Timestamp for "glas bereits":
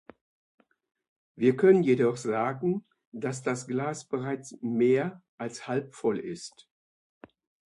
3.67-4.57